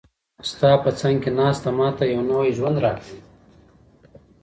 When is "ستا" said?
0.49-0.71